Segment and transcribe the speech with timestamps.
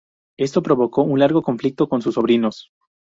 [0.39, 2.71] Esto provocó un largo conflicto con sus sobrinos.